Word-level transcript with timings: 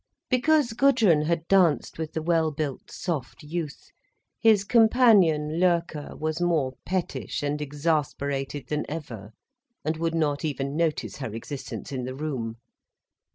Because 0.31 0.73
Gudrun 0.73 1.25
had 1.25 1.47
danced 1.47 1.99
with 1.99 2.13
the 2.13 2.23
well 2.23 2.49
built, 2.49 2.89
soft 2.89 3.43
youth, 3.43 3.91
his 4.39 4.63
companion, 4.63 5.59
Loerke, 5.59 6.17
was 6.19 6.41
more 6.41 6.73
pettish 6.87 7.43
and 7.43 7.61
exasperated 7.61 8.69
than 8.69 8.83
ever, 8.89 9.31
and 9.85 9.97
would 9.97 10.15
not 10.15 10.43
even 10.43 10.75
notice 10.75 11.17
her 11.17 11.31
existence 11.35 11.91
in 11.91 12.05
the 12.05 12.15
room. 12.15 12.55